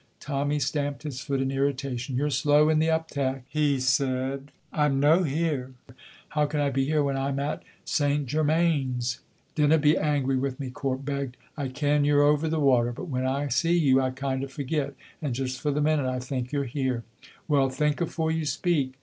Tommy 0.19 0.57
stamped 0.57 1.03
his 1.03 1.21
foot 1.21 1.41
in 1.41 1.51
irritation. 1.51 2.15
"You're 2.17 2.31
slow 2.31 2.69
in 2.69 2.79
the 2.79 2.87
uptak," 2.89 3.43
he 3.47 3.79
said. 3.79 4.51
"I'm 4.73 4.99
no 4.99 5.21
here. 5.21 5.73
How 6.29 6.47
can 6.47 6.59
I 6.59 6.71
be 6.71 6.85
here 6.85 7.03
when 7.03 7.17
I'm 7.17 7.37
at 7.37 7.61
St. 7.85 8.25
Germains?" 8.25 9.19
"Dinna 9.53 9.77
be 9.77 9.95
angry 9.95 10.37
wi' 10.37 10.55
me," 10.57 10.71
Corp 10.71 11.05
begged. 11.05 11.37
"I 11.55 11.67
ken 11.67 12.03
you're 12.03 12.23
ower 12.27 12.47
the 12.47 12.59
water, 12.59 12.91
but 12.91 13.09
when 13.09 13.27
I 13.27 13.49
see 13.49 13.77
you, 13.77 14.01
I 14.01 14.09
kind 14.09 14.43
of 14.43 14.51
forget; 14.51 14.95
and 15.21 15.35
just 15.35 15.61
for 15.61 15.69
the 15.69 15.81
minute 15.81 16.07
I 16.07 16.17
think 16.17 16.51
you're 16.51 16.63
here." 16.63 17.03
"Well, 17.47 17.69
think 17.69 18.01
afore 18.01 18.31
you 18.31 18.45
speak." 18.47 18.95